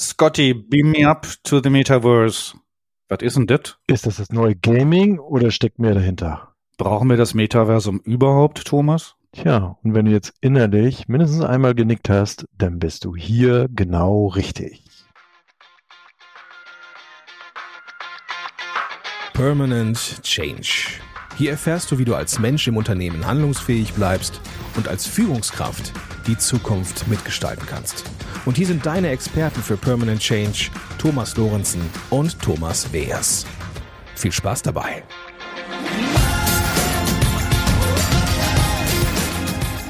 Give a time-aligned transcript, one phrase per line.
[0.00, 2.56] Scotty, beam me up to the Metaverse.
[3.08, 3.78] Was ist denn das?
[3.88, 6.54] Ist das das neue Gaming oder steckt mehr dahinter?
[6.76, 9.16] Brauchen wir das Metaversum überhaupt, Thomas?
[9.32, 14.28] Tja, und wenn du jetzt innerlich mindestens einmal genickt hast, dann bist du hier genau
[14.28, 14.84] richtig.
[19.32, 21.00] Permanent Change.
[21.38, 24.40] Hier erfährst du, wie du als Mensch im Unternehmen handlungsfähig bleibst
[24.74, 25.92] und als Führungskraft
[26.26, 28.02] die Zukunft mitgestalten kannst.
[28.44, 31.80] Und hier sind deine Experten für Permanent Change, Thomas Lorenzen
[32.10, 33.46] und Thomas Weers.
[34.16, 35.04] Viel Spaß dabei.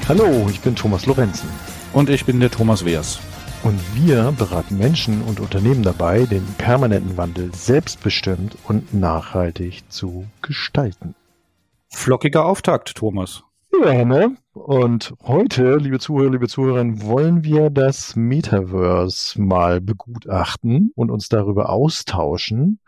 [0.07, 1.49] Hallo, ich bin Thomas Lorenzen.
[1.93, 3.19] Und ich bin der Thomas Weers.
[3.63, 11.15] Und wir beraten Menschen und Unternehmen dabei, den permanenten Wandel selbstbestimmt und nachhaltig zu gestalten.
[11.89, 13.43] Flockiger Auftakt, Thomas.
[13.83, 14.35] Ja, ne?
[14.53, 21.69] Und heute, liebe Zuhörer, liebe Zuhörerinnen, wollen wir das Metaverse mal begutachten und uns darüber
[21.69, 22.79] austauschen.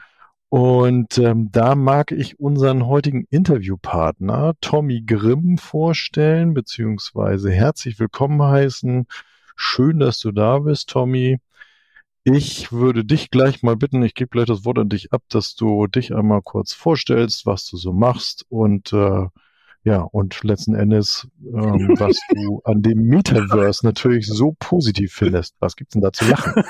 [0.50, 9.08] Und ähm, da mag ich unseren heutigen Interviewpartner Tommy Grimm vorstellen, beziehungsweise herzlich willkommen heißen.
[9.56, 11.40] Schön, dass du da bist, Tommy.
[12.24, 15.56] Ich würde dich gleich mal bitten, ich gebe gleich das Wort an dich ab, dass
[15.56, 19.28] du dich einmal kurz vorstellst, was du so machst und äh,
[19.84, 25.56] ja, und letzten Endes, ähm, was du an dem Metaverse natürlich so positiv findest.
[25.60, 26.64] Was gibt's denn da zu lachen?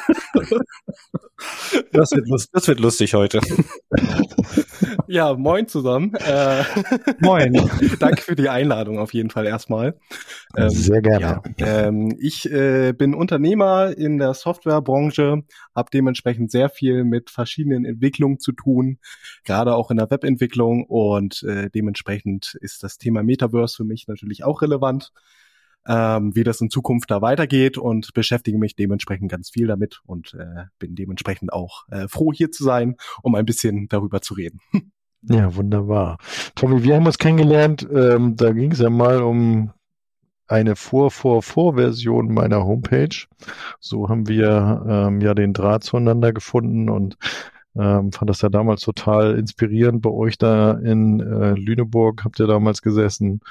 [1.91, 3.41] Das wird, lust, das wird lustig heute.
[5.07, 6.13] Ja, moin zusammen.
[6.15, 6.63] Äh,
[7.19, 7.53] Moin.
[7.99, 9.99] danke für die Einladung auf jeden Fall erstmal.
[10.55, 11.41] Ähm, Sehr gerne.
[11.57, 15.43] Ja, ähm, ich äh, bin Unternehmer in der Softwarebranche,
[15.75, 18.99] habe dementsprechend sehr viel mit verschiedenen Entwicklungen zu tun,
[19.43, 24.43] gerade auch in der Webentwicklung und äh, dementsprechend ist das Thema Metaverse für mich natürlich
[24.43, 25.11] auch relevant,
[25.87, 30.33] ähm, wie das in Zukunft da weitergeht und beschäftige mich dementsprechend ganz viel damit und
[30.35, 34.59] äh, bin dementsprechend auch äh, froh hier zu sein, um ein bisschen darüber zu reden.
[35.23, 36.17] Ja, wunderbar.
[36.55, 39.71] Tommy, wir haben uns kennengelernt, ähm, da ging es ja mal um
[40.47, 43.27] eine Vor-Vor-Vor-Version meiner Homepage.
[43.79, 47.17] So haben wir ähm, ja den Draht zueinander gefunden und
[47.75, 52.47] ähm, fand das ja damals total inspirierend bei euch da in äh, Lüneburg, habt ihr
[52.47, 53.41] damals gesessen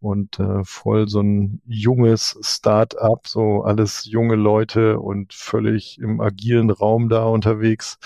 [0.00, 6.70] und äh, voll so ein junges Start-up, so alles junge Leute und völlig im agilen
[6.70, 7.98] Raum da unterwegs.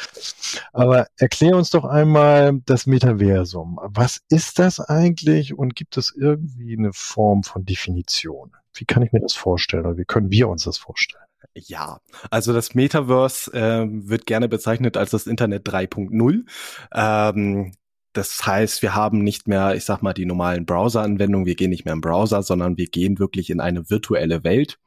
[0.72, 3.78] Aber erklär uns doch einmal das Metaversum.
[3.82, 8.52] Was ist das eigentlich und gibt es irgendwie eine Form von Definition?
[8.74, 11.24] Wie kann ich mir das vorstellen oder wie können wir uns das vorstellen?
[11.56, 12.00] Ja,
[12.30, 16.44] also das Metaverse äh, wird gerne bezeichnet als das Internet 3.0.
[16.92, 17.72] Ähm,
[18.12, 21.46] das heißt, wir haben nicht mehr, ich sag mal, die normalen Browser-Anwendungen.
[21.46, 24.78] Wir gehen nicht mehr im Browser, sondern wir gehen wirklich in eine virtuelle Welt.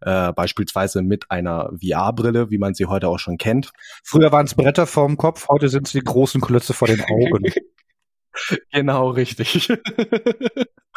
[0.00, 3.72] Äh, beispielsweise mit einer VR-Brille, wie man sie heute auch schon kennt.
[4.02, 7.52] Früher waren es Bretter vorm Kopf, heute sind es die großen Klötze vor den Augen.
[8.72, 9.68] genau, richtig.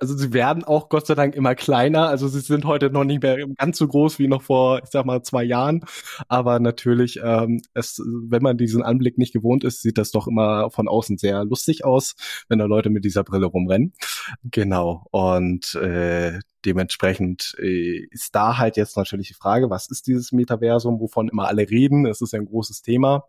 [0.00, 2.08] Also sie werden auch Gott sei Dank immer kleiner.
[2.08, 5.04] Also sie sind heute noch nicht mehr ganz so groß wie noch vor, ich sag
[5.06, 5.84] mal, zwei Jahren.
[6.28, 10.70] Aber natürlich, ähm, es, wenn man diesen Anblick nicht gewohnt ist, sieht das doch immer
[10.70, 12.14] von außen sehr lustig aus,
[12.48, 13.92] wenn da Leute mit dieser Brille rumrennen.
[14.44, 15.06] Genau.
[15.10, 21.00] Und äh, dementsprechend äh, ist da halt jetzt natürlich die Frage, was ist dieses Metaversum,
[21.00, 22.06] wovon immer alle reden?
[22.06, 23.24] Es ist ein großes Thema.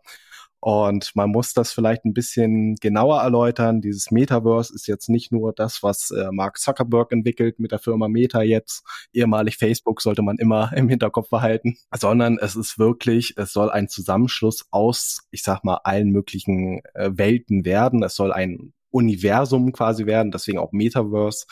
[0.64, 3.82] Und man muss das vielleicht ein bisschen genauer erläutern.
[3.82, 8.08] Dieses Metaverse ist jetzt nicht nur das, was äh, Mark Zuckerberg entwickelt mit der Firma
[8.08, 8.82] Meta jetzt,
[9.12, 13.88] ehemalig Facebook, sollte man immer im Hinterkopf behalten, sondern es ist wirklich, es soll ein
[13.88, 18.02] Zusammenschluss aus, ich sag mal, allen möglichen äh, Welten werden.
[18.02, 21.44] Es soll ein Universum quasi werden, deswegen auch Metaverse.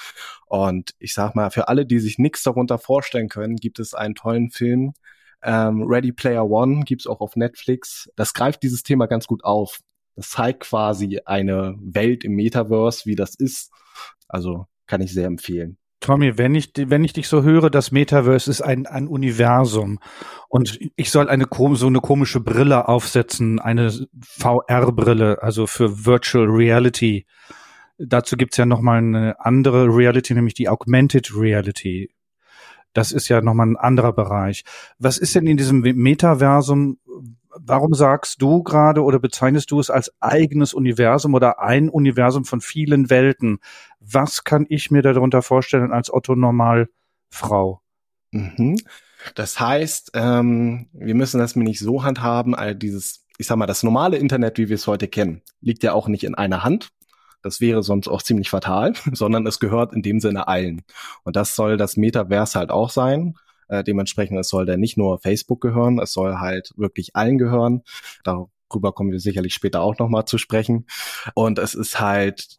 [0.47, 4.15] Und ich sag mal, für alle, die sich nichts darunter vorstellen können, gibt es einen
[4.15, 4.95] tollen Film,
[5.43, 8.11] ähm, Ready Player One gibt's auch auf Netflix.
[8.17, 9.81] Das greift dieses Thema ganz gut auf.
[10.17, 13.71] Das zeigt quasi eine Welt im Metaverse, wie das ist.
[14.29, 15.79] Also kann ich sehr empfehlen.
[16.01, 20.01] Tommy, wenn ich, wenn ich dich so höre, das Metaverse ist ein, ein Universum
[20.49, 27.25] und ich soll eine so eine komische Brille aufsetzen, eine VR-Brille, also für Virtual Reality.
[27.99, 32.11] Dazu gibt's ja nochmal eine andere Reality, nämlich die Augmented Reality.
[32.93, 34.65] Das ist ja nochmal ein anderer Bereich.
[34.99, 36.99] Was ist denn in diesem Metaversum?
[37.55, 42.61] Warum sagst du gerade oder bezeichnest du es als eigenes Universum oder ein Universum von
[42.61, 43.59] vielen Welten?
[44.01, 47.83] Was kann ich mir darunter vorstellen als Otto Normalfrau?
[48.31, 48.77] Mhm.
[49.35, 53.67] Das heißt, ähm, wir müssen das mir nicht so handhaben, all dieses, ich sag mal,
[53.67, 56.91] das normale Internet, wie wir es heute kennen, liegt ja auch nicht in einer Hand,
[57.43, 60.83] das wäre sonst auch ziemlich fatal, sondern es gehört in dem Sinne allen.
[61.25, 63.35] Und das soll das Metaverse halt auch sein.
[63.69, 67.83] Äh, dementsprechend, es soll dann nicht nur Facebook gehören, es soll halt wirklich allen gehören.
[68.25, 70.87] Darüber kommen wir sicherlich später auch nochmal zu sprechen.
[71.35, 72.59] Und es ist halt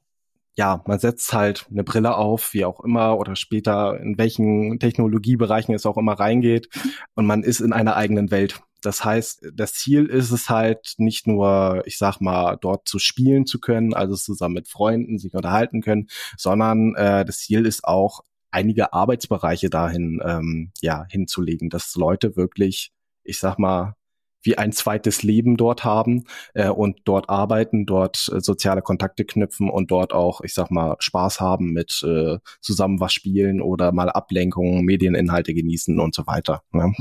[0.56, 5.74] ja, man setzt halt eine Brille auf, wie auch immer, oder später in welchen Technologiebereichen
[5.74, 6.70] es auch immer reingeht,
[7.16, 8.62] und man ist in einer eigenen Welt.
[8.86, 13.46] Das heißt, das Ziel ist es halt nicht nur, ich sag mal, dort zu spielen
[13.46, 16.08] zu können, also zusammen mit Freunden sich unterhalten können,
[16.38, 18.22] sondern äh, das Ziel ist auch,
[18.54, 22.92] einige Arbeitsbereiche dahin ähm, ja hinzulegen, dass Leute wirklich,
[23.24, 23.96] ich sag mal,
[24.44, 29.70] wie ein zweites Leben dort haben äh, und dort arbeiten, dort äh, soziale Kontakte knüpfen
[29.70, 34.10] und dort auch, ich sag mal, Spaß haben mit äh, zusammen was spielen oder mal
[34.10, 36.62] Ablenkungen, Medieninhalte genießen und so weiter.
[36.72, 36.94] Ne?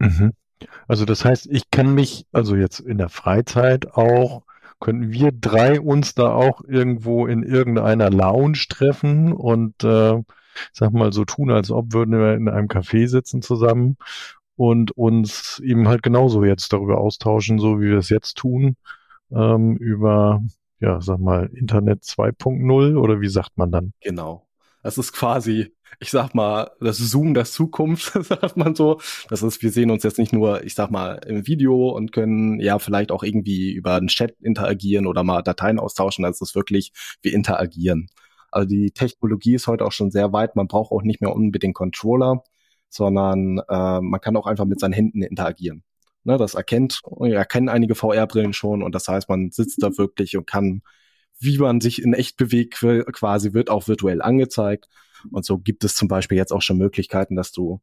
[0.00, 0.32] Mhm.
[0.86, 4.42] Also das heißt, ich kann mich, also jetzt in der Freizeit auch,
[4.80, 10.22] könnten wir drei uns da auch irgendwo in irgendeiner Lounge treffen und äh,
[10.72, 13.96] sag mal so tun, als ob würden wir in einem Café sitzen zusammen
[14.56, 18.76] und uns eben halt genauso jetzt darüber austauschen, so wie wir es jetzt tun,
[19.30, 20.42] ähm, über,
[20.80, 23.92] ja, sag mal, Internet 2.0 oder wie sagt man dann?
[24.00, 24.46] Genau.
[24.82, 29.00] Das ist quasi, ich sag mal, das Zoom der Zukunft, sagt man so.
[29.28, 32.60] Das ist, wir sehen uns jetzt nicht nur, ich sag mal, im Video und können
[32.60, 36.22] ja vielleicht auch irgendwie über einen Chat interagieren oder mal Dateien austauschen.
[36.24, 36.92] Das ist wirklich,
[37.22, 38.08] wir interagieren.
[38.50, 40.56] Also die Technologie ist heute auch schon sehr weit.
[40.56, 42.42] Man braucht auch nicht mehr unbedingt Controller
[42.90, 45.82] sondern äh, man kann auch einfach mit seinen Händen interagieren.
[46.24, 50.46] Ne, das erkennt, erkennen einige VR-Brillen schon und das heißt, man sitzt da wirklich und
[50.46, 50.82] kann,
[51.38, 54.88] wie man sich in echt bewegt, quasi wird auch virtuell angezeigt.
[55.30, 57.80] Und so gibt es zum Beispiel jetzt auch schon Möglichkeiten, dass du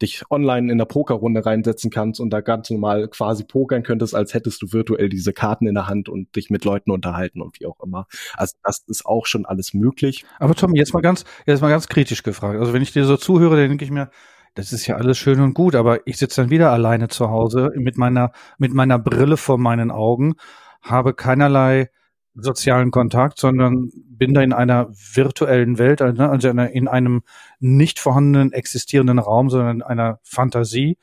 [0.00, 4.34] dich online in der Pokerrunde reinsetzen kannst und da ganz normal quasi pokern könntest, als
[4.34, 7.66] hättest du virtuell diese Karten in der Hand und dich mit Leuten unterhalten und wie
[7.66, 8.06] auch immer.
[8.34, 10.24] Also das ist auch schon alles möglich.
[10.38, 12.58] Aber Tom, jetzt mal ganz, jetzt mal ganz kritisch gefragt.
[12.58, 14.10] Also wenn ich dir so zuhöre, dann denke ich mir,
[14.54, 17.70] das ist ja alles schön und gut, aber ich sitze dann wieder alleine zu Hause
[17.74, 20.34] mit meiner, mit meiner Brille vor meinen Augen,
[20.82, 21.88] habe keinerlei
[22.34, 27.22] sozialen Kontakt, sondern bin da in einer virtuellen Welt, also in einem
[27.60, 30.96] nicht vorhandenen existierenden Raum, sondern in einer Fantasie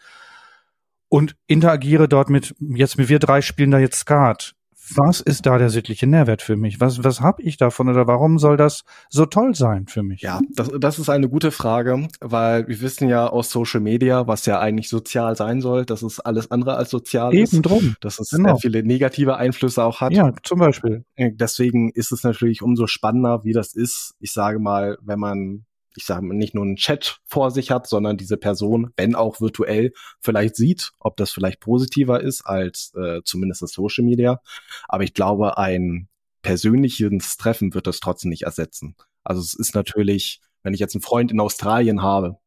[1.07, 4.55] und interagiere dort mit, jetzt mit wir drei spielen da jetzt Skat
[4.95, 6.79] was ist da der sittliche Nährwert für mich?
[6.79, 10.21] Was, was habe ich davon oder warum soll das so toll sein für mich?
[10.21, 14.45] Ja, das, das ist eine gute Frage, weil wir wissen ja aus Social Media, was
[14.45, 17.53] ja eigentlich sozial sein soll, dass es alles andere als sozial Eben ist.
[17.53, 17.95] Eben drum.
[18.01, 18.49] Dass es genau.
[18.49, 20.13] sehr viele negative Einflüsse auch hat.
[20.13, 21.05] Ja, zum Beispiel.
[21.15, 24.15] Äh, deswegen ist es natürlich umso spannender, wie das ist.
[24.19, 25.65] Ich sage mal, wenn man
[25.99, 29.41] ich sage mal, nicht nur einen Chat vor sich hat, sondern diese Person, wenn auch
[29.41, 29.91] virtuell,
[30.21, 34.41] vielleicht sieht, ob das vielleicht positiver ist als äh, zumindest das Social Media.
[34.87, 36.07] Aber ich glaube, ein
[36.41, 38.95] persönliches Treffen wird das trotzdem nicht ersetzen.
[39.25, 42.37] Also es ist natürlich, wenn ich jetzt einen Freund in Australien habe,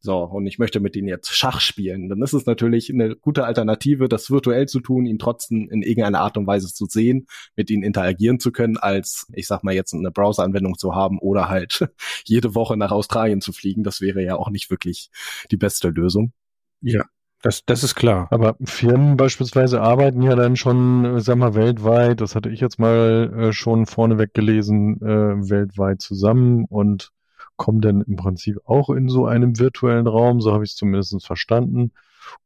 [0.00, 2.08] so, und ich möchte mit ihnen jetzt Schach spielen.
[2.08, 6.20] Dann ist es natürlich eine gute Alternative, das virtuell zu tun, ihn trotzdem in irgendeiner
[6.20, 9.94] Art und Weise zu sehen, mit ihnen interagieren zu können, als, ich sag mal, jetzt
[9.94, 11.88] eine Browser-Anwendung zu haben oder halt
[12.24, 13.82] jede Woche nach Australien zu fliegen.
[13.82, 15.10] Das wäre ja auch nicht wirklich
[15.50, 16.32] die beste Lösung.
[16.80, 17.04] Ja.
[17.42, 18.26] Das, das ist klar.
[18.30, 23.32] Aber Firmen beispielsweise arbeiten ja dann schon, sag mal, weltweit, das hatte ich jetzt mal
[23.32, 27.12] äh, schon vorneweg gelesen, äh, weltweit zusammen und
[27.58, 31.26] kommen dann im Prinzip auch in so einem virtuellen Raum, so habe ich es zumindest
[31.26, 31.92] verstanden,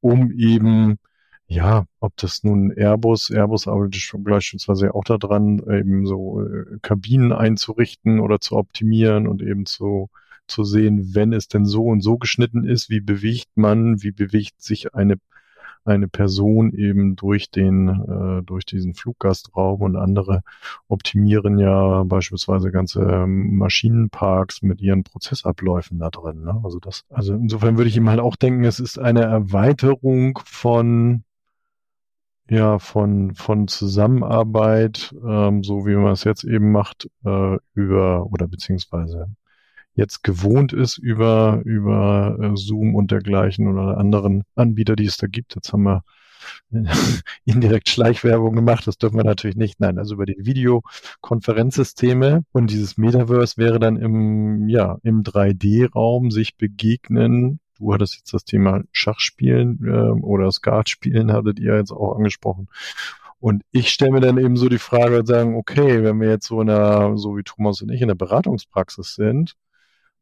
[0.00, 0.99] um eben,
[1.47, 8.19] ja, ob das nun Airbus, Airbus arbeitet beispielsweise auch daran, eben so äh, Kabinen einzurichten
[8.19, 10.09] oder zu optimieren und eben zu,
[10.49, 14.62] zu sehen, wenn es denn so und so geschnitten ist, wie bewegt man, wie bewegt
[14.62, 15.19] sich eine
[15.85, 20.43] eine Person eben durch den, äh, durch diesen Fluggastraum und andere
[20.89, 26.43] optimieren ja beispielsweise ganze Maschinenparks mit ihren Prozessabläufen da drin.
[26.43, 26.61] Ne?
[26.62, 31.25] Also das, also insofern würde ich ihm halt auch denken, es ist eine Erweiterung von
[32.51, 38.47] ja, von, von Zusammenarbeit, ähm, so wie man es jetzt eben macht, äh, über oder
[38.47, 39.29] beziehungsweise
[39.94, 45.26] jetzt gewohnt ist über, über äh, Zoom und dergleichen oder anderen Anbieter, die es da
[45.26, 45.54] gibt.
[45.54, 46.02] Jetzt haben wir
[47.44, 49.80] indirekt Schleichwerbung gemacht, das dürfen wir natürlich nicht.
[49.80, 56.56] Nein, also über die Videokonferenzsysteme und dieses Metaverse wäre dann im, ja, im 3D-Raum sich
[56.56, 57.61] begegnen.
[57.78, 62.68] Du hattest jetzt das Thema Schachspielen äh, oder Skatspielen, hattet ihr jetzt auch angesprochen.
[63.40, 66.46] Und ich stelle mir dann eben so die Frage und sagen, okay, wenn wir jetzt
[66.46, 69.56] so in einer, so wie Thomas und ich in der Beratungspraxis sind,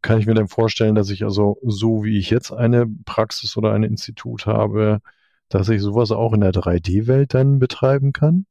[0.02, 3.72] kann ich mir dann vorstellen, dass ich also so wie ich jetzt eine Praxis oder
[3.72, 5.00] ein Institut habe,
[5.48, 8.46] dass ich sowas auch in der 3D-Welt dann betreiben kann?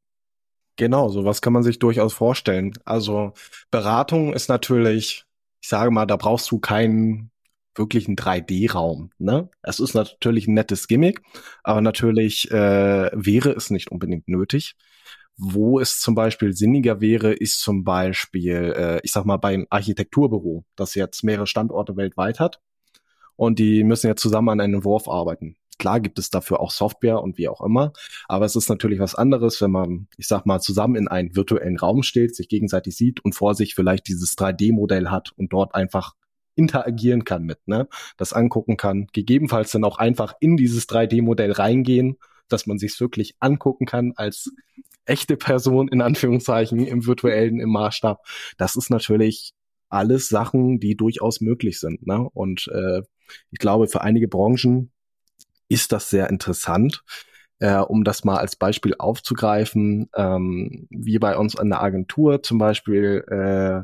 [0.75, 2.74] Genau, sowas kann man sich durchaus vorstellen.
[2.86, 3.34] Also
[3.72, 5.25] Beratung ist natürlich,
[5.62, 7.32] ich sage mal, da brauchst du keinen
[7.75, 9.12] wirklich ein 3D-Raum.
[9.18, 9.50] Ne?
[9.62, 11.22] Es ist natürlich ein nettes Gimmick,
[11.63, 14.75] aber natürlich äh, wäre es nicht unbedingt nötig.
[15.41, 20.65] Wo es zum Beispiel sinniger wäre, ist zum Beispiel, äh, ich sag mal, beim Architekturbüro,
[20.75, 22.60] das jetzt mehrere Standorte weltweit hat.
[23.38, 25.55] Und die müssen ja zusammen an einem Entwurf arbeiten.
[25.77, 27.93] Klar gibt es dafür auch Software und wie auch immer,
[28.27, 31.77] aber es ist natürlich was anderes, wenn man, ich sag mal, zusammen in einen virtuellen
[31.77, 36.15] Raum steht, sich gegenseitig sieht und vor sich vielleicht dieses 3D-Modell hat und dort einfach
[36.55, 37.88] interagieren kann mit, ne?
[38.17, 42.17] Das angucken kann, gegebenenfalls dann auch einfach in dieses 3D-Modell reingehen,
[42.50, 44.51] dass man sich wirklich angucken kann als
[45.06, 48.25] echte Person in Anführungszeichen im virtuellen im Maßstab.
[48.58, 49.53] Das ist natürlich
[49.89, 52.06] alles Sachen, die durchaus möglich sind.
[52.06, 52.29] Ne?
[52.34, 53.01] Und äh,
[53.51, 54.91] ich glaube, für einige Branchen
[55.68, 57.03] ist das sehr interessant.
[57.60, 62.58] Äh, um das mal als Beispiel aufzugreifen, ähm, wir bei uns an der Agentur zum
[62.58, 63.84] Beispiel äh,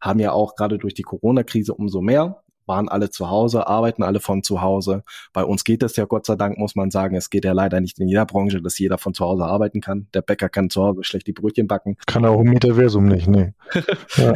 [0.00, 4.20] haben ja auch gerade durch die Corona-Krise umso mehr waren alle zu Hause, arbeiten alle
[4.20, 5.04] von zu Hause.
[5.32, 7.16] Bei uns geht das ja Gott sei Dank, muss man sagen.
[7.16, 10.08] Es geht ja leider nicht in jeder Branche, dass jeder von zu Hause arbeiten kann.
[10.14, 11.96] Der Bäcker kann zu Hause schlecht die Brötchen backen.
[12.06, 13.52] Kann auch im Metaversum nicht, nee.
[14.16, 14.34] Ja.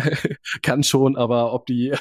[0.63, 1.93] kann schon, aber ob die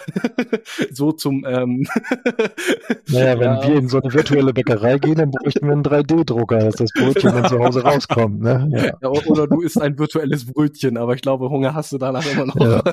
[0.91, 1.87] so zum ähm
[3.09, 3.67] Naja, wenn ja.
[3.67, 7.33] wir in so eine virtuelle Bäckerei gehen, dann bräuchten wir einen 3D-Drucker, dass das Brötchen
[7.33, 8.41] dann zu Hause rauskommt.
[8.41, 8.69] Ne?
[8.71, 8.85] Ja.
[9.01, 9.09] ja.
[9.09, 12.55] oder du isst ein virtuelles Brötchen, aber ich glaube, Hunger hast du danach immer noch.
[12.55, 12.83] Ja,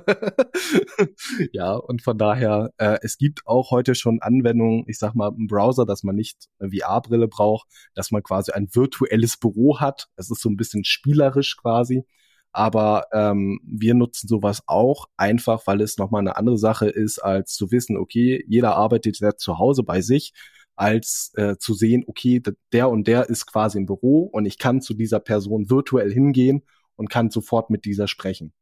[1.53, 5.33] ja und von daher, äh, es gibt gibt auch heute schon Anwendungen, ich sag mal,
[5.35, 10.09] im Browser, dass man nicht VR-Brille braucht, dass man quasi ein virtuelles Büro hat.
[10.17, 12.05] Es ist so ein bisschen spielerisch quasi.
[12.53, 17.55] Aber ähm, wir nutzen sowas auch einfach, weil es nochmal eine andere Sache ist, als
[17.55, 20.35] zu wissen, okay, jeder arbeitet ja zu Hause bei sich,
[20.77, 22.43] als äh, zu sehen, okay,
[22.75, 26.63] der und der ist quasi im Büro und ich kann zu dieser Person virtuell hingehen
[26.97, 28.53] und kann sofort mit dieser sprechen.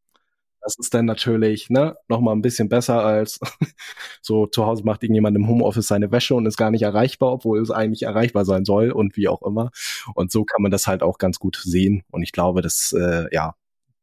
[0.62, 3.40] Das ist dann natürlich ne, nochmal ein bisschen besser als
[4.22, 7.60] so zu Hause macht irgendjemand im Homeoffice seine Wäsche und ist gar nicht erreichbar, obwohl
[7.60, 9.70] es eigentlich erreichbar sein soll und wie auch immer.
[10.14, 12.02] Und so kann man das halt auch ganz gut sehen.
[12.10, 13.54] Und ich glaube, dass äh, ja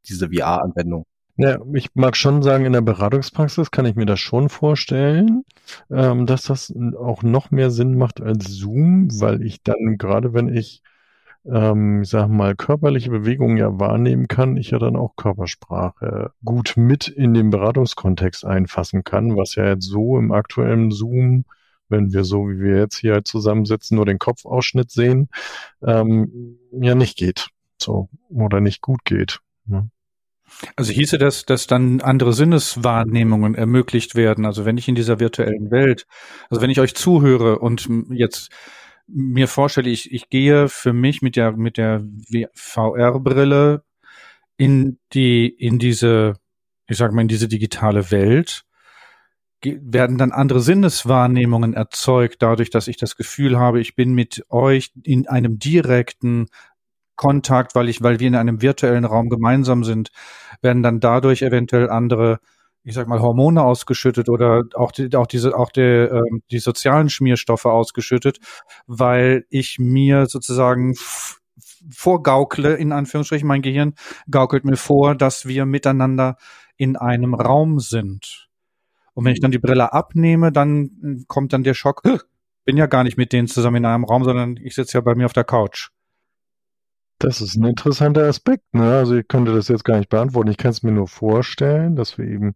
[0.06, 1.06] diese VR-Anwendung
[1.42, 5.46] ja, ich mag schon sagen, in der Beratungspraxis kann ich mir das schon vorstellen,
[5.89, 10.54] ähm, dass das auch noch mehr Sinn macht als Zoom, weil ich dann, gerade wenn
[10.54, 10.84] ich
[11.46, 16.74] ähm, ich sag mal, körperliche Bewegungen ja wahrnehmen kann, ich ja dann auch Körpersprache gut
[16.75, 21.46] mit in den Beratungskontext einfassen kann, was ja jetzt so im aktuellen Zoom,
[21.88, 25.29] wenn wir so wie wir jetzt hier halt zusammensitzen, nur den Kopfausschnitt sehen,
[25.81, 27.50] ähm, ja nicht geht.
[27.81, 29.39] So, oder nicht gut geht.
[29.65, 29.89] Ne?
[30.75, 34.46] Also hieße das, dass dann andere Sinneswahrnehmungen ermöglicht werden.
[34.46, 36.05] Also wenn ich in dieser virtuellen Welt,
[36.50, 38.50] also wenn ich euch zuhöre und jetzt
[39.12, 42.04] mir vorstelle, ich, ich gehe für mich mit der, mit der
[42.54, 43.84] VR-Brille
[44.58, 46.36] in die, in diese,
[46.88, 48.66] ich sag mal, in diese digitale Welt,
[49.63, 54.92] werden dann andere Sinneswahrnehmungen erzeugt, dadurch, dass ich das Gefühl habe, ich bin mit euch
[55.04, 56.48] in einem direkten
[57.16, 60.12] Kontakt, weil ich, weil wir in einem virtuellen Raum gemeinsam sind,
[60.62, 62.39] werden dann dadurch eventuell andere
[62.89, 67.10] ich sag mal, Hormone ausgeschüttet oder auch die, auch diese, auch die, ähm, die sozialen
[67.10, 68.39] Schmierstoffe ausgeschüttet,
[68.88, 70.96] weil ich mir sozusagen
[71.91, 73.93] vorgaukle, in Anführungsstrichen, mein Gehirn
[74.31, 76.38] gaukelt mir vor, dass wir miteinander
[76.77, 78.50] in einem Raum sind.
[79.13, 82.01] Und wenn ich dann die Brille abnehme, dann äh, kommt dann der Schock,
[82.65, 85.13] bin ja gar nicht mit denen zusammen in einem Raum, sondern ich sitze ja bei
[85.13, 85.89] mir auf der Couch.
[87.19, 88.74] Das ist ein interessanter Aspekt.
[88.74, 88.98] Ne?
[88.98, 90.50] Also ich könnte das jetzt gar nicht beantworten.
[90.50, 92.55] Ich kann es mir nur vorstellen, dass wir eben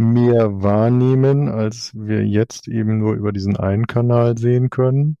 [0.00, 5.18] mehr wahrnehmen, als wir jetzt eben nur über diesen einen Kanal sehen können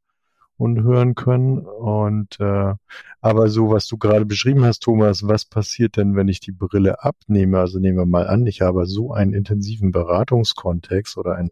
[0.56, 1.58] und hören können.
[1.58, 2.74] Und äh,
[3.20, 7.02] aber so, was du gerade beschrieben hast, Thomas, was passiert denn, wenn ich die Brille
[7.02, 7.58] abnehme?
[7.58, 11.50] Also nehmen wir mal an, ich habe so einen intensiven Beratungskontext oder einen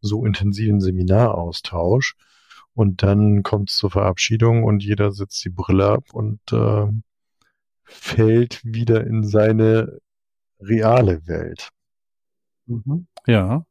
[0.00, 2.14] so intensiven Seminaraustausch
[2.74, 6.86] und dann kommt es zur Verabschiedung und jeder setzt die Brille ab und äh,
[7.84, 9.98] fällt wieder in seine
[10.60, 11.70] reale Welt.
[12.66, 13.06] Mhm.
[13.26, 13.64] Ja.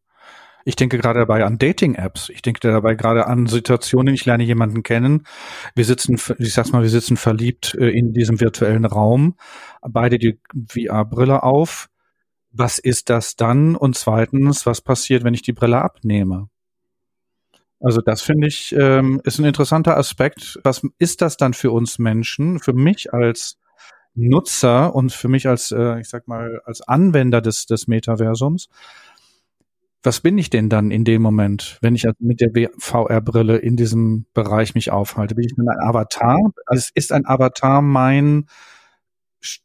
[0.68, 2.30] Ich denke gerade dabei an Dating-Apps.
[2.30, 5.24] Ich denke dabei gerade an Situationen, ich lerne jemanden kennen.
[5.76, 9.36] Wir sitzen, ich sag's mal, wir sitzen verliebt äh, in diesem virtuellen Raum,
[9.82, 11.90] beide die VR-Brille auf.
[12.52, 13.76] Was ist das dann?
[13.76, 16.50] Und zweitens, was passiert, wenn ich die Brille abnehme?
[17.80, 20.60] Also das finde ich ähm, ist ein interessanter Aspekt.
[20.64, 23.60] Was ist das dann für uns Menschen, für mich als
[24.16, 28.70] Nutzer und für mich als, äh, ich sag mal, als Anwender des, des Metaversums,
[30.06, 34.26] was bin ich denn dann in dem Moment, wenn ich mit der VR-Brille in diesem
[34.34, 35.36] Bereich mich aufhalte?
[35.36, 36.38] Bin ich dann ein Avatar?
[36.66, 38.46] Also ist ein Avatar mein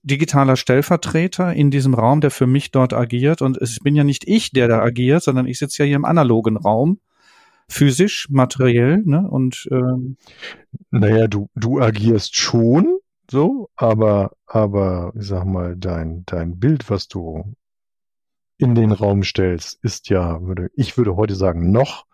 [0.02, 3.42] digitaler Stellvertreter in diesem Raum, der für mich dort agiert?
[3.42, 6.04] Und es bin ja nicht ich, der da agiert, sondern ich sitze ja hier im
[6.04, 7.00] analogen Raum
[7.68, 9.28] physisch, materiell, ne?
[9.28, 10.16] Und ähm,
[10.90, 12.99] naja, du, du agierst schon
[13.30, 17.54] so, aber, aber ich sag mal, dein, dein Bild, was du
[18.58, 22.06] in den Raum stellst, ist ja, würde, ich würde heute sagen, noch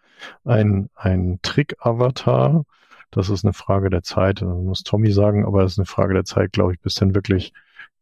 [0.44, 2.64] ein, ein Trick-Avatar.
[3.10, 6.24] Das ist eine Frage der Zeit, muss Tommy sagen, aber es ist eine Frage der
[6.24, 7.52] Zeit, glaube ich, bis dann wirklich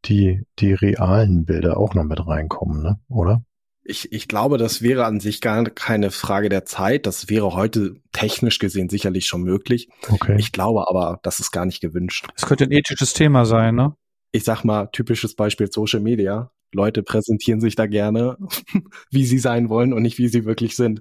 [0.04, 2.98] die, die realen Bilder auch noch mit reinkommen, ne?
[3.08, 3.42] oder?
[3.84, 7.06] Ich, ich glaube, das wäre an sich gar keine Frage der Zeit.
[7.06, 9.88] Das wäre heute technisch gesehen sicherlich schon möglich.
[10.08, 10.36] Okay.
[10.38, 12.26] Ich glaube aber, das ist gar nicht gewünscht.
[12.34, 13.94] Es könnte ein ethisches Thema sein, ne?
[14.32, 16.50] Ich sag mal, typisches Beispiel Social Media.
[16.72, 18.36] Leute präsentieren sich da gerne,
[19.10, 21.00] wie sie sein wollen und nicht wie sie wirklich sind.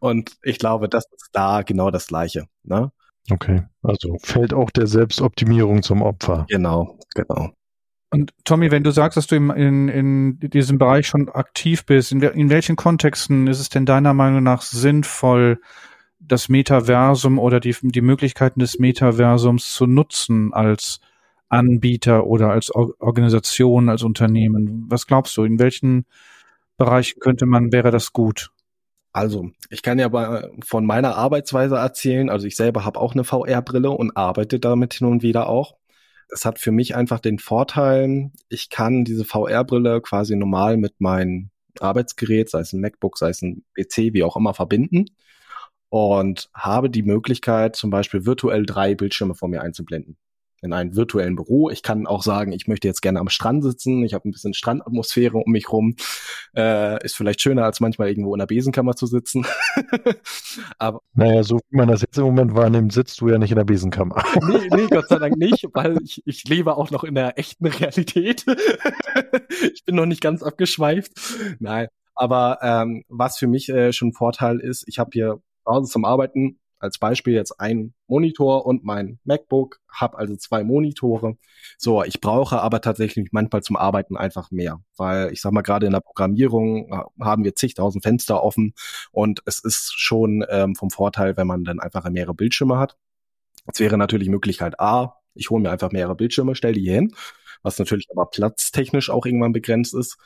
[0.00, 2.46] Und ich glaube, das ist da genau das Gleiche.
[2.62, 2.90] Ne?
[3.30, 6.46] Okay, also fällt auch der Selbstoptimierung zum Opfer.
[6.48, 7.52] Genau, genau.
[8.14, 12.12] Und Tommy, wenn du sagst, dass du im, in, in diesem Bereich schon aktiv bist,
[12.12, 15.60] in, in welchen Kontexten ist es denn deiner Meinung nach sinnvoll,
[16.20, 21.00] das Metaversum oder die, die Möglichkeiten des Metaversums zu nutzen als
[21.48, 24.86] Anbieter oder als Organisation, als Unternehmen?
[24.88, 26.06] Was glaubst du, in welchen
[26.76, 28.52] Bereichen könnte man, wäre das gut?
[29.12, 30.08] Also, ich kann ja
[30.62, 32.30] von meiner Arbeitsweise erzählen.
[32.30, 35.74] Also ich selber habe auch eine VR-Brille und arbeite damit hin und wieder auch
[36.30, 41.50] es hat für mich einfach den Vorteil, ich kann diese VR-Brille quasi normal mit meinem
[41.80, 45.06] Arbeitsgerät, sei es ein MacBook, sei es ein PC, wie auch immer, verbinden
[45.88, 50.16] und habe die Möglichkeit, zum Beispiel virtuell drei Bildschirme vor mir einzublenden
[50.64, 51.68] in einem virtuellen Büro.
[51.68, 54.02] Ich kann auch sagen, ich möchte jetzt gerne am Strand sitzen.
[54.02, 55.94] Ich habe ein bisschen Strandatmosphäre um mich rum.
[56.56, 59.46] Äh, ist vielleicht schöner, als manchmal irgendwo in der Besenkammer zu sitzen.
[60.78, 63.56] Aber naja, so wie man das jetzt im Moment wahrnimmt, sitzt du ja nicht in
[63.56, 64.24] der Besenkammer.
[64.48, 67.66] nee, nee, Gott sei Dank nicht, weil ich, ich lebe auch noch in der echten
[67.66, 68.46] Realität.
[69.74, 71.12] ich bin noch nicht ganz abgeschweift.
[71.58, 75.70] Nein, aber ähm, was für mich äh, schon ein Vorteil ist, ich habe hier zu
[75.70, 81.38] Hause zum Arbeiten als Beispiel jetzt ein Monitor und mein MacBook, habe also zwei Monitore.
[81.78, 85.86] So, ich brauche aber tatsächlich manchmal zum Arbeiten einfach mehr, weil ich sag mal gerade
[85.86, 88.74] in der Programmierung äh, haben wir zigtausend Fenster offen
[89.12, 92.96] und es ist schon ähm, vom Vorteil, wenn man dann einfach mehrere Bildschirme hat.
[93.66, 97.14] Es wäre natürlich Möglichkeit A, ich hole mir einfach mehrere Bildschirme, stelle die hier hin,
[97.62, 100.18] was natürlich aber platztechnisch auch irgendwann begrenzt ist.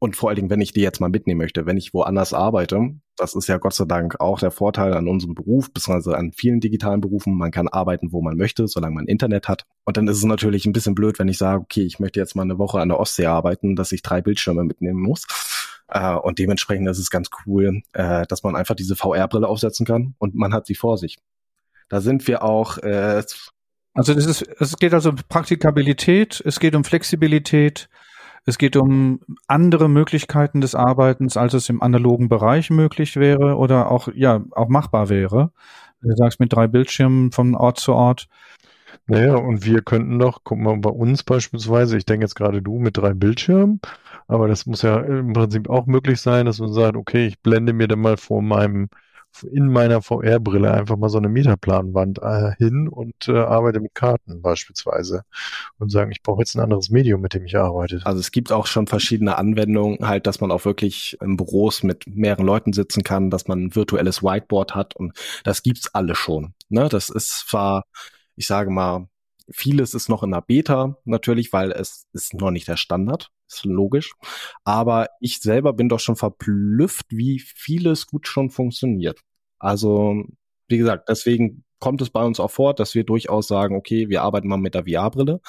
[0.00, 2.94] Und vor allen Dingen, wenn ich die jetzt mal mitnehmen möchte, wenn ich woanders arbeite,
[3.16, 6.60] das ist ja Gott sei Dank auch der Vorteil an unserem Beruf, beziehungsweise an vielen
[6.60, 7.36] digitalen Berufen.
[7.36, 9.66] Man kann arbeiten, wo man möchte, solange man Internet hat.
[9.84, 12.36] Und dann ist es natürlich ein bisschen blöd, wenn ich sage, okay, ich möchte jetzt
[12.36, 15.26] mal eine Woche an der Ostsee arbeiten, dass ich drei Bildschirme mitnehmen muss.
[15.88, 20.14] Äh, und dementsprechend ist es ganz cool, äh, dass man einfach diese VR-Brille aufsetzen kann
[20.18, 21.18] und man hat sie vor sich.
[21.88, 22.78] Da sind wir auch.
[22.78, 23.22] Äh,
[23.94, 27.88] also das ist, es geht also um Praktikabilität, es geht um Flexibilität,
[28.44, 33.90] es geht um andere Möglichkeiten des Arbeitens, als es im analogen Bereich möglich wäre oder
[33.90, 35.52] auch, ja, auch machbar wäre.
[36.00, 38.28] Du sagst mit drei Bildschirmen von Ort zu Ort.
[39.06, 42.78] Naja, und wir könnten doch, guck mal, bei uns beispielsweise, ich denke jetzt gerade du
[42.78, 43.80] mit drei Bildschirmen,
[44.28, 47.72] aber das muss ja im Prinzip auch möglich sein, dass man sagt, okay, ich blende
[47.72, 48.88] mir dann mal vor meinem
[49.50, 54.42] in meiner VR-Brille einfach mal so eine Metaplanwand äh, hin und äh, arbeite mit Karten
[54.42, 55.22] beispielsweise
[55.78, 58.00] und sagen, ich brauche jetzt ein anderes Medium, mit dem ich arbeite.
[58.04, 62.06] Also es gibt auch schon verschiedene Anwendungen, halt, dass man auch wirklich in Büros mit
[62.06, 65.12] mehreren Leuten sitzen kann, dass man ein virtuelles Whiteboard hat und
[65.44, 66.54] das gibt's alle schon.
[66.68, 66.88] Ne?
[66.88, 67.84] Das ist zwar,
[68.36, 69.08] ich sage mal,
[69.50, 73.64] vieles ist noch in der Beta natürlich, weil es ist noch nicht der Standard, ist
[73.64, 74.14] logisch.
[74.64, 79.20] Aber ich selber bin doch schon verblüfft, wie vieles gut schon funktioniert.
[79.58, 80.24] Also,
[80.68, 84.22] wie gesagt, deswegen kommt es bei uns auch vor, dass wir durchaus sagen, okay, wir
[84.22, 85.40] arbeiten mal mit der VR-Brille.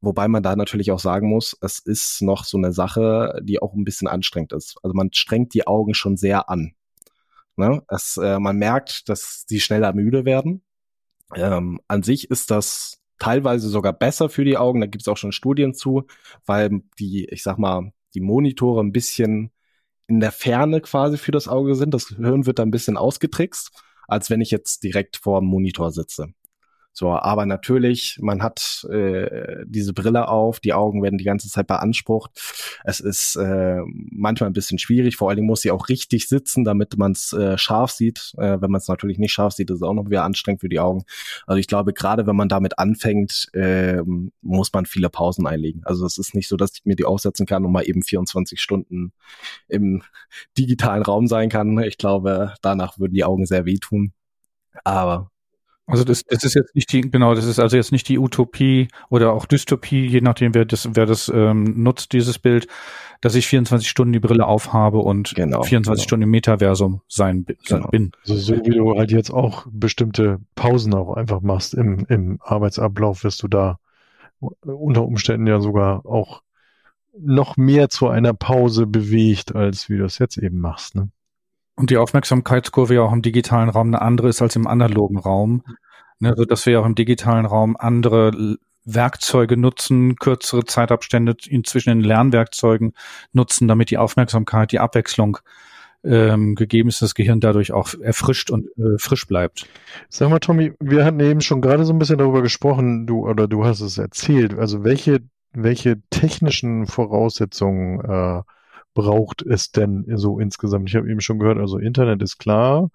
[0.00, 3.72] Wobei man da natürlich auch sagen muss, es ist noch so eine Sache, die auch
[3.72, 4.76] ein bisschen anstrengend ist.
[4.82, 6.74] Also man strengt die Augen schon sehr an.
[7.56, 7.82] Ne?
[7.88, 10.62] Es, äh, man merkt, dass sie schneller müde werden.
[11.34, 14.80] Ähm, an sich ist das teilweise sogar besser für die Augen.
[14.80, 16.06] Da gibt es auch schon Studien zu,
[16.46, 19.50] weil die, ich sag mal, die Monitore ein bisschen
[20.06, 21.94] in der Ferne quasi für das Auge sind.
[21.94, 23.70] Das Hirn wird da ein bisschen ausgetrickst,
[24.06, 26.34] als wenn ich jetzt direkt vor dem Monitor sitze.
[26.96, 31.66] So, aber natürlich, man hat äh, diese Brille auf, die Augen werden die ganze Zeit
[31.66, 32.30] beansprucht.
[32.84, 36.62] Es ist äh, manchmal ein bisschen schwierig, vor allen Dingen muss sie auch richtig sitzen,
[36.62, 38.32] damit man es äh, scharf sieht.
[38.38, 40.68] Äh, wenn man es natürlich nicht scharf sieht, ist es auch noch wieder anstrengend für
[40.68, 41.02] die Augen.
[41.48, 44.00] Also ich glaube, gerade wenn man damit anfängt, äh,
[44.40, 45.82] muss man viele Pausen einlegen.
[45.84, 48.60] Also es ist nicht so, dass ich mir die aufsetzen kann und mal eben 24
[48.60, 49.12] Stunden
[49.66, 50.04] im
[50.56, 51.76] digitalen Raum sein kann.
[51.80, 54.12] Ich glaube, danach würden die Augen sehr wehtun.
[54.84, 55.30] Aber
[55.86, 58.88] Also das, das ist jetzt nicht die, genau, das ist also jetzt nicht die Utopie
[59.10, 62.68] oder auch Dystopie, je nachdem, wer das, wer das ähm, nutzt, dieses Bild,
[63.20, 66.06] dass ich 24 Stunden die Brille aufhabe und genau, 24 genau.
[66.06, 67.88] Stunden im Metaversum sein, genau.
[67.88, 68.12] bin.
[68.22, 73.22] Also so wie du halt jetzt auch bestimmte Pausen auch einfach machst im, im Arbeitsablauf,
[73.22, 73.78] wirst du da
[74.40, 76.42] unter Umständen ja sogar auch
[77.18, 80.94] noch mehr zu einer Pause bewegt, als wie du es jetzt eben machst.
[80.96, 81.10] Ne?
[81.76, 85.62] Und die Aufmerksamkeitskurve ja auch im digitalen Raum eine andere ist als im analogen Raum.
[86.20, 92.00] Ne, so dass wir auch im digitalen Raum andere Werkzeuge nutzen, kürzere Zeitabstände zwischen den
[92.02, 92.92] Lernwerkzeugen
[93.32, 95.38] nutzen, damit die Aufmerksamkeit, die Abwechslung
[96.04, 99.66] ähm, gegeben ist, das Gehirn dadurch auch erfrischt und äh, frisch bleibt.
[100.10, 103.48] Sag mal, Tommy, wir hatten eben schon gerade so ein bisschen darüber gesprochen, du oder
[103.48, 104.56] du hast es erzählt.
[104.56, 105.20] Also welche
[105.54, 108.42] welche technischen Voraussetzungen äh,
[108.94, 110.88] braucht es denn so insgesamt?
[110.88, 112.90] Ich habe eben schon gehört, also Internet ist klar,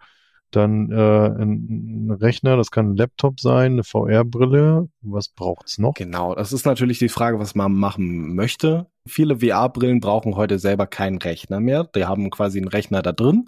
[0.51, 4.89] dann äh, ein, Rechner, das kann ein Laptop sein, eine VR-Brille.
[5.01, 5.93] Was braucht's noch?
[5.93, 8.87] Genau, das ist natürlich die Frage, was man machen möchte.
[9.05, 11.83] Viele VR-Brillen brauchen heute selber keinen Rechner mehr.
[11.83, 13.47] Die haben quasi einen Rechner da drin.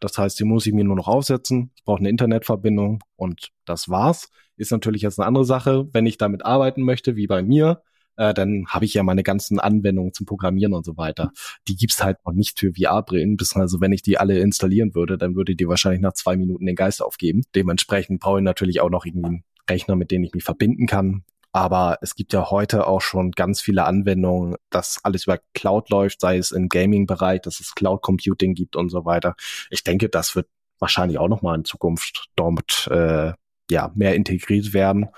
[0.00, 1.70] Das heißt, die muss ich mir nur noch aufsetzen.
[1.74, 4.30] Ich brauche eine Internetverbindung und das war's.
[4.56, 7.82] Ist natürlich jetzt eine andere Sache, wenn ich damit arbeiten möchte, wie bei mir
[8.16, 11.32] äh, dann habe ich ja meine ganzen Anwendungen zum Programmieren und so weiter.
[11.68, 13.36] Die gibt's halt noch nicht für VR-Brillen.
[13.54, 16.76] Also wenn ich die alle installieren würde, dann würde die wahrscheinlich nach zwei Minuten den
[16.76, 17.42] Geist aufgeben.
[17.54, 21.24] Dementsprechend brauche ich natürlich auch noch irgendwie einen Rechner, mit dem ich mich verbinden kann.
[21.52, 26.20] Aber es gibt ja heute auch schon ganz viele Anwendungen, dass alles über Cloud läuft,
[26.22, 29.36] sei es im Gaming-Bereich, dass es Cloud Computing gibt und so weiter.
[29.68, 30.48] Ich denke, das wird
[30.78, 33.32] wahrscheinlich auch nochmal in Zukunft dort äh,
[33.70, 35.08] ja mehr integriert werden.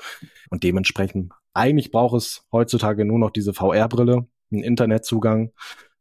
[0.50, 5.52] Und dementsprechend eigentlich braucht es heutzutage nur noch diese VR-Brille, einen Internetzugang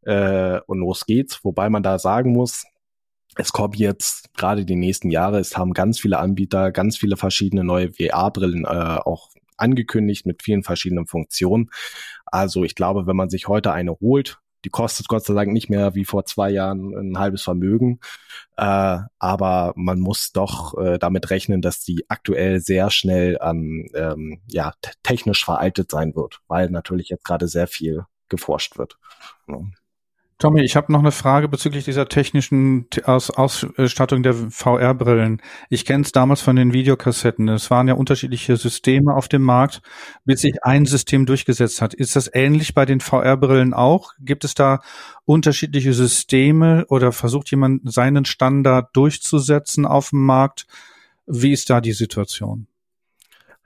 [0.02, 1.44] äh, und los geht's.
[1.44, 2.66] Wobei man da sagen muss,
[3.36, 7.64] es kommt jetzt gerade die nächsten Jahre, es haben ganz viele Anbieter, ganz viele verschiedene
[7.64, 11.70] neue VR-Brillen äh, auch angekündigt mit vielen verschiedenen Funktionen.
[12.26, 15.70] Also ich glaube, wenn man sich heute eine holt, die kostet Gott sei Dank nicht
[15.70, 18.00] mehr wie vor zwei Jahren ein halbes Vermögen.
[18.58, 24.42] Äh, aber man muss doch äh, damit rechnen, dass die aktuell sehr schnell an ähm,
[24.48, 24.74] ja,
[25.04, 28.98] technisch veraltet sein wird, weil natürlich jetzt gerade sehr viel geforscht wird.
[29.48, 29.62] Ja.
[30.40, 35.42] Tommy, ich habe noch eine Frage bezüglich dieser technischen Aus Ausstattung der VR-Brillen.
[35.70, 37.48] Ich kenne es damals von den Videokassetten.
[37.50, 39.82] Es waren ja unterschiedliche Systeme auf dem Markt,
[40.26, 41.94] bis sich ein System durchgesetzt hat.
[41.94, 44.12] Ist das ähnlich bei den VR-Brillen auch?
[44.20, 44.82] Gibt es da
[45.26, 50.68] unterschiedliche Systeme oder versucht jemand seinen Standard durchzusetzen auf dem Markt?
[51.26, 52.68] Wie ist da die Situation?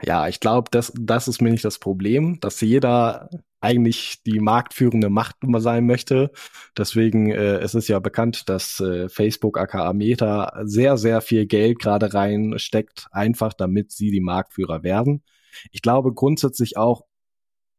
[0.03, 3.29] Ja, ich glaube, das, das ist mir nicht das Problem, dass jeder
[3.59, 6.31] eigentlich die marktführende Macht sein möchte.
[6.77, 11.79] Deswegen äh, es ist ja bekannt, dass äh, Facebook aka Meta sehr, sehr viel Geld
[11.79, 15.23] gerade reinsteckt, einfach damit sie die Marktführer werden.
[15.71, 17.03] Ich glaube grundsätzlich auch,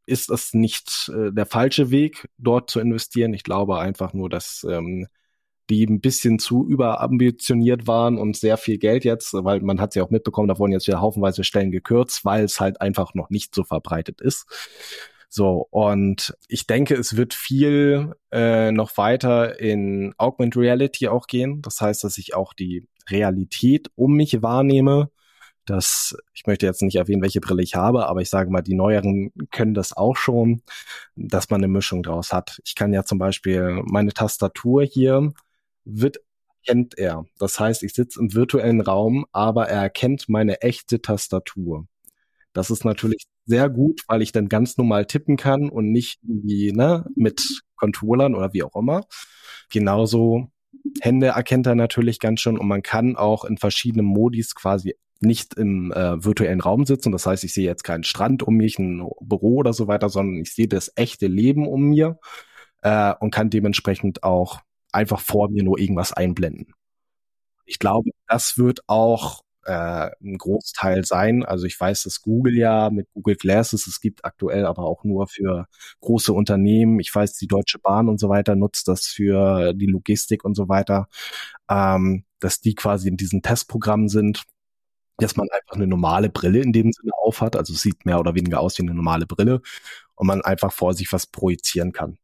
[0.07, 3.35] ist es nicht äh, der falsche Weg, dort zu investieren.
[3.35, 5.07] Ich glaube einfach nur, dass ähm,
[5.70, 9.98] die ein bisschen zu überambitioniert waren und sehr viel Geld jetzt, weil man hat sie
[9.98, 13.31] ja auch mitbekommen, da wurden jetzt wieder haufenweise Stellen gekürzt, weil es halt einfach noch
[13.31, 14.46] nicht so verbreitet ist.
[15.31, 21.61] So, und ich denke, es wird viel äh, noch weiter in Augmented Reality auch gehen.
[21.61, 25.11] Das heißt, dass ich auch die Realität um mich wahrnehme.
[25.66, 28.74] Das, ich möchte jetzt nicht erwähnen, welche Brille ich habe, aber ich sage mal, die
[28.74, 30.62] neueren können das auch schon,
[31.14, 32.59] dass man eine Mischung draus hat.
[32.64, 35.35] Ich kann ja zum Beispiel meine Tastatur hier
[35.88, 36.18] wird
[36.66, 37.24] kennt er.
[37.38, 41.87] Das heißt, ich sitze im virtuellen Raum, aber er erkennt meine echte Tastatur.
[42.53, 46.72] Das ist natürlich sehr gut, weil ich dann ganz normal tippen kann und nicht wie
[46.72, 49.07] ne, mit Controllern oder wie auch immer.
[49.70, 50.48] Genauso
[51.01, 55.55] Hände erkennt er natürlich ganz schön und man kann auch in verschiedenen Modis quasi nicht
[55.55, 57.12] im äh, virtuellen Raum sitzen.
[57.12, 60.37] Das heißt, ich sehe jetzt keinen Strand um mich, ein Büro oder so weiter, sondern
[60.37, 62.18] ich sehe das echte Leben um mir
[62.83, 64.61] äh, und kann dementsprechend auch
[64.98, 66.74] einfach vor mir nur irgendwas einblenden.
[67.64, 71.44] Ich glaube, das wird auch äh, ein Großteil sein.
[71.44, 75.28] Also ich weiß, dass Google ja mit Google Glasses, es gibt aktuell aber auch nur
[75.28, 75.66] für
[76.00, 76.98] große Unternehmen.
[77.00, 80.68] Ich weiß, die Deutsche Bahn und so weiter nutzt das für die Logistik und so
[80.68, 81.08] weiter,
[81.70, 84.44] ähm, dass die quasi in diesen Testprogrammen sind
[85.20, 87.56] dass man einfach eine normale Brille in dem Sinne aufhat.
[87.56, 89.61] Also es sieht mehr oder weniger aus wie eine normale Brille
[90.14, 92.18] und man einfach vor sich was projizieren kann.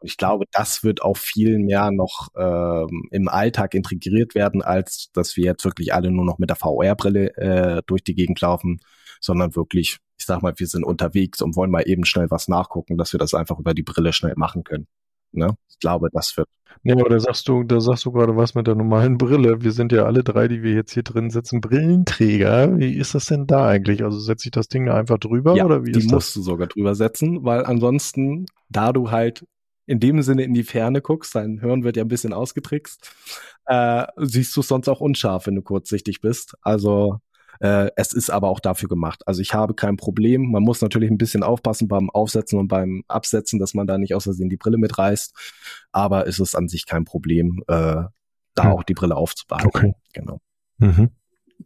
[0.00, 5.10] Und ich glaube, das wird auch viel mehr noch ähm, im Alltag integriert werden, als
[5.12, 8.80] dass wir jetzt wirklich alle nur noch mit der VR-Brille äh, durch die Gegend laufen,
[9.20, 12.96] sondern wirklich, ich sag mal, wir sind unterwegs und wollen mal eben schnell was nachgucken,
[12.96, 14.86] dass wir das einfach über die Brille schnell machen können.
[15.32, 15.56] Ne?
[15.68, 16.48] Ich glaube, das wird.
[16.82, 19.62] Ja, aber da sagst du, da sagst du gerade was mit der normalen Brille.
[19.62, 22.78] Wir sind ja alle drei, die wir jetzt hier drin sitzen, Brillenträger.
[22.78, 24.02] Wie ist das denn da eigentlich?
[24.02, 26.34] Also setze ich das Ding da einfach drüber ja, oder wie die musst das?
[26.34, 29.44] du sogar drüber setzen, weil ansonsten, da du halt
[29.90, 33.10] in dem Sinne in die Ferne guckst, dein Hirn wird ja ein bisschen ausgetrickst,
[33.66, 36.54] äh, siehst du es sonst auch unscharf, wenn du kurzsichtig bist.
[36.62, 37.18] Also
[37.58, 39.26] äh, es ist aber auch dafür gemacht.
[39.26, 40.52] Also ich habe kein Problem.
[40.52, 44.14] Man muss natürlich ein bisschen aufpassen beim Aufsetzen und beim Absetzen, dass man da nicht
[44.14, 45.34] aus Versehen die Brille mitreißt.
[45.90, 48.04] Aber es ist an sich kein Problem, äh,
[48.54, 48.70] da Hm.
[48.70, 49.68] auch die Brille aufzubehalten.
[49.68, 49.92] Okay.
[50.12, 50.40] Genau.
[50.78, 51.10] Mhm.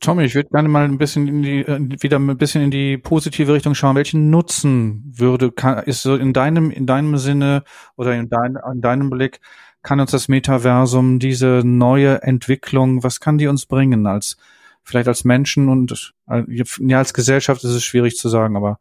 [0.00, 2.98] Tommy, ich würde gerne mal ein bisschen in die, äh, wieder ein bisschen in die
[2.98, 3.96] positive Richtung schauen.
[3.96, 7.64] Welchen Nutzen würde, kann, ist so in deinem, in deinem Sinne
[7.96, 9.40] oder in, dein, in deinem Blick,
[9.82, 14.36] kann uns das Metaversum, diese neue Entwicklung, was kann die uns bringen als,
[14.82, 18.78] vielleicht als Menschen und, äh, ja, als Gesellschaft ist es schwierig zu sagen, aber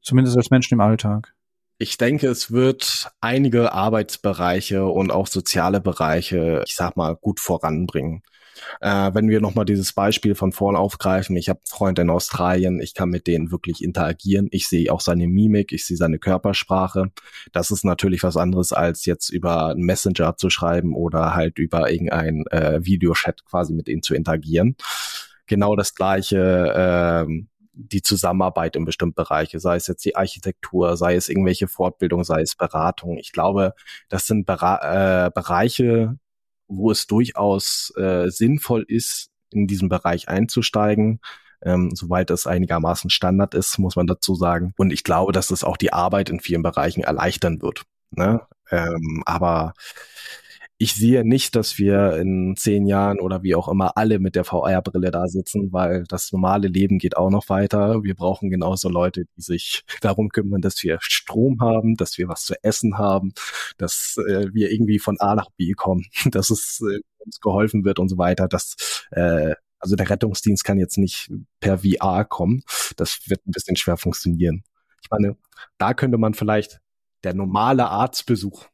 [0.00, 1.34] zumindest als Menschen im Alltag.
[1.78, 8.22] Ich denke, es wird einige Arbeitsbereiche und auch soziale Bereiche, ich sag mal, gut voranbringen.
[8.80, 12.94] Äh, wenn wir nochmal dieses Beispiel von vorn aufgreifen, ich habe Freunde in Australien, ich
[12.94, 17.12] kann mit denen wirklich interagieren, ich sehe auch seine Mimik, ich sehe seine Körpersprache.
[17.52, 21.90] Das ist natürlich was anderes, als jetzt über einen Messenger zu schreiben oder halt über
[21.90, 24.76] irgendein äh, Videochat quasi mit ihnen zu interagieren.
[25.46, 31.14] Genau das gleiche, ähm, die Zusammenarbeit in bestimmten Bereiche, sei es jetzt die Architektur, sei
[31.14, 33.18] es irgendwelche Fortbildung, sei es Beratung.
[33.18, 33.74] Ich glaube,
[34.08, 36.18] das sind Bera äh, Bereiche,
[36.68, 41.20] wo es durchaus äh, sinnvoll ist, in diesen Bereich einzusteigen.
[41.62, 44.74] Ähm, soweit es einigermaßen Standard ist, muss man dazu sagen.
[44.76, 47.82] Und ich glaube, dass es auch die Arbeit in vielen Bereichen erleichtern wird.
[48.10, 48.42] Ne?
[48.70, 49.74] Ähm, aber
[50.78, 54.44] ich sehe nicht, dass wir in zehn Jahren oder wie auch immer alle mit der
[54.44, 58.02] VR-Brille da sitzen, weil das normale Leben geht auch noch weiter.
[58.02, 62.44] Wir brauchen genauso Leute, die sich darum kümmern, dass wir Strom haben, dass wir was
[62.44, 63.32] zu essen haben,
[63.78, 67.98] dass äh, wir irgendwie von A nach B kommen, dass es äh, uns geholfen wird
[67.98, 68.46] und so weiter.
[68.46, 72.62] Dass, äh, also der Rettungsdienst kann jetzt nicht per VR kommen.
[72.96, 74.62] Das wird ein bisschen schwer funktionieren.
[75.02, 75.36] Ich meine,
[75.78, 76.80] da könnte man vielleicht
[77.24, 78.66] der normale Arztbesuch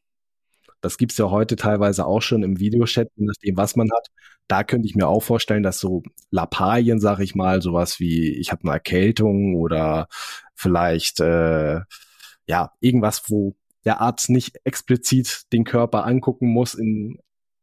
[0.83, 4.09] das gibt's ja heute teilweise auch schon im Videochat, je nachdem, was man hat.
[4.49, 8.53] Da könnte ich mir auch vorstellen, dass so Lappalien, sag ich mal, sowas wie ich
[8.53, 10.09] habe eine Erkältung oder
[10.55, 11.81] vielleicht äh,
[12.47, 17.19] ja irgendwas, wo der Arzt nicht explizit den Körper angucken muss in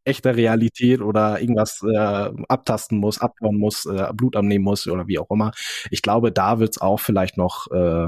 [0.05, 5.19] echter Realität oder irgendwas äh, abtasten muss, abhören muss, äh, Blut abnehmen muss oder wie
[5.19, 5.51] auch immer.
[5.91, 8.07] Ich glaube, da wird's auch vielleicht noch äh,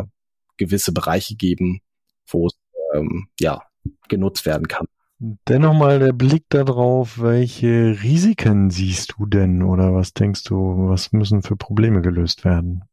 [0.58, 1.82] gewisse Bereiche geben,
[2.28, 2.54] wo es
[2.94, 3.62] ähm, ja
[4.08, 4.88] genutzt werden kann.
[5.24, 11.12] Dennoch mal der Blick darauf, welche Risiken siehst du denn oder was denkst du, was
[11.12, 12.86] müssen für Probleme gelöst werden?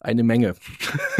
[0.00, 0.54] Eine Menge.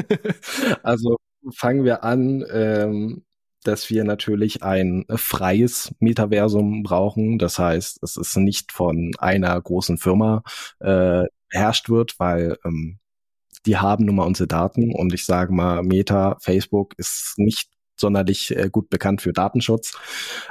[0.82, 1.18] also
[1.54, 3.24] fangen wir an, ähm,
[3.62, 7.38] dass wir natürlich ein freies Metaversum brauchen.
[7.38, 10.42] Das heißt, es ist nicht von einer großen Firma
[10.80, 12.98] äh, beherrscht wird, weil ähm,
[13.66, 17.68] die haben nun mal unsere Daten und ich sage mal, Meta, Facebook ist nicht
[18.00, 19.96] sonderlich äh, gut bekannt für Datenschutz.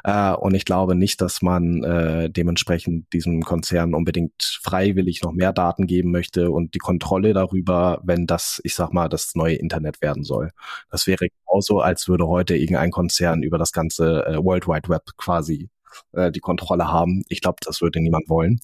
[0.04, 5.54] Äh, und ich glaube nicht, dass man äh, dementsprechend diesem Konzern unbedingt freiwillig noch mehr
[5.54, 10.02] Daten geben möchte und die Kontrolle darüber, wenn das, ich sag mal, das neue Internet
[10.02, 10.52] werden soll.
[10.90, 15.04] Das wäre genauso, als würde heute irgendein Konzern über das ganze äh, World Wide Web
[15.18, 15.70] quasi
[16.14, 17.24] äh, die Kontrolle haben.
[17.30, 18.60] Ich glaube, das würde niemand wollen.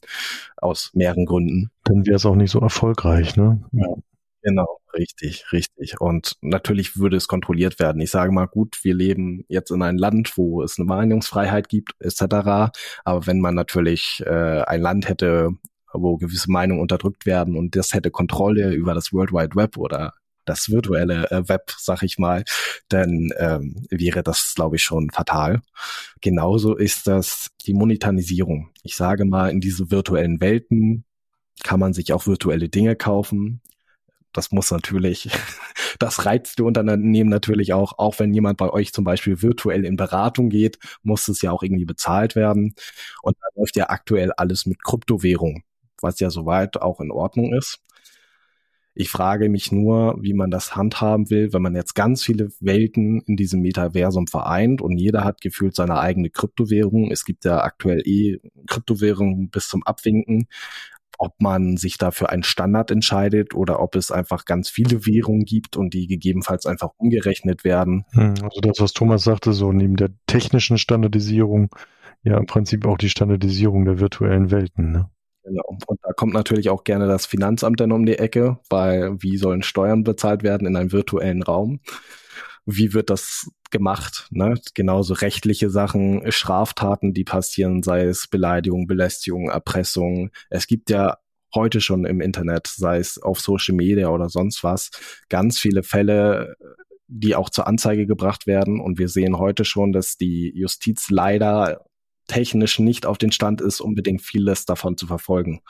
[0.57, 1.71] Aus mehreren Gründen.
[1.83, 3.63] Dann wäre es auch nicht so erfolgreich, ne?
[3.71, 3.87] Ja.
[4.43, 6.01] Genau, richtig, richtig.
[6.01, 8.01] Und natürlich würde es kontrolliert werden.
[8.01, 11.93] Ich sage mal, gut, wir leben jetzt in einem Land, wo es eine Meinungsfreiheit gibt,
[12.01, 12.73] etc.
[13.05, 15.51] Aber wenn man natürlich äh, ein Land hätte,
[15.93, 20.13] wo gewisse Meinungen unterdrückt werden und das hätte Kontrolle über das World Wide Web oder
[20.45, 22.43] das virtuelle äh, Web, sag ich mal,
[22.89, 25.61] dann ähm, wäre das, glaube ich, schon fatal.
[26.19, 28.71] Genauso ist das die Monetarisierung.
[28.83, 31.05] Ich sage mal, in diese virtuellen Welten
[31.63, 33.61] kann man sich auch virtuelle Dinge kaufen
[34.33, 35.29] das muss natürlich,
[35.99, 39.95] das reizt die Unternehmen natürlich auch, auch wenn jemand bei euch zum Beispiel virtuell in
[39.95, 42.75] Beratung geht, muss es ja auch irgendwie bezahlt werden.
[43.21, 45.63] Und da läuft ja aktuell alles mit Kryptowährung,
[46.01, 47.79] was ja soweit auch in Ordnung ist.
[48.95, 53.21] Ich frage mich nur, wie man das handhaben will, wenn man jetzt ganz viele Welten
[53.21, 57.09] in diesem Metaversum vereint und jeder hat gefühlt seine eigene Kryptowährung.
[57.09, 60.47] Es gibt ja aktuell eh Kryptowährungen bis zum Abwinken
[61.23, 65.77] ob man sich dafür einen Standard entscheidet oder ob es einfach ganz viele Währungen gibt
[65.77, 68.03] und die gegebenenfalls einfach umgerechnet werden.
[68.13, 71.69] Also das, was Thomas sagte, so neben der technischen Standardisierung,
[72.23, 74.91] ja im Prinzip auch die Standardisierung der virtuellen Welten.
[74.91, 75.09] Ne?
[75.43, 75.77] Genau.
[75.87, 79.63] Und da kommt natürlich auch gerne das Finanzamt dann um die Ecke, weil wie sollen
[79.63, 81.79] Steuern bezahlt werden in einem virtuellen Raum?
[82.65, 84.27] Wie wird das gemacht?
[84.31, 84.55] Ne?
[84.73, 90.31] Genauso rechtliche Sachen, Straftaten, die passieren, sei es Beleidigung, Belästigung, Erpressung.
[90.49, 91.17] Es gibt ja
[91.53, 94.91] heute schon im Internet, sei es auf Social Media oder sonst was,
[95.29, 96.55] ganz viele Fälle,
[97.07, 98.79] die auch zur Anzeige gebracht werden.
[98.79, 101.85] Und wir sehen heute schon, dass die Justiz leider
[102.27, 105.61] technisch nicht auf den Stand ist, unbedingt vieles davon zu verfolgen.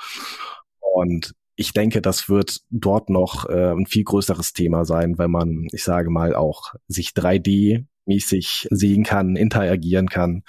[0.80, 5.68] Und ich denke, das wird dort noch äh, ein viel größeres Thema sein, wenn man,
[5.72, 10.44] ich sage mal, auch sich 3D mäßig sehen kann, interagieren kann.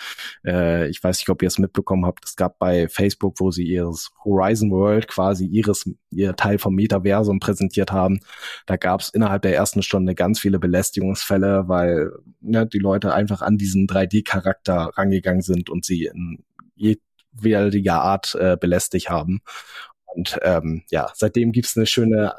[0.44, 2.24] Äh, ich weiß nicht, ob ihr es mitbekommen habt.
[2.24, 7.38] Es gab bei Facebook, wo sie ihres Horizon World quasi ihres ihr Teil vom Metaversum
[7.38, 8.20] präsentiert haben.
[8.66, 13.42] Da gab es innerhalb der ersten Stunde ganz viele Belästigungsfälle, weil ne, die Leute einfach
[13.42, 19.42] an diesen 3D-Charakter rangegangen sind und sie in jedwediger Art äh, belästigt haben.
[20.14, 22.35] Und ähm, ja, seitdem gibt's eine schöne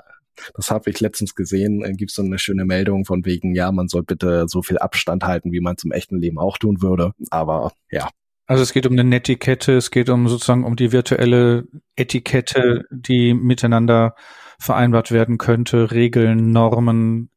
[0.54, 3.88] das habe ich letztens gesehen, äh, gibt so eine schöne Meldung von wegen, ja, man
[3.88, 7.14] soll bitte so viel Abstand halten, wie man zum echten Leben auch tun würde.
[7.30, 8.10] Aber ja.
[8.48, 13.34] Also es geht um eine Netiquette, es geht um sozusagen um die virtuelle Etikette, die
[13.34, 14.16] miteinander
[14.60, 17.32] vereinbart werden könnte, Regeln, Normen,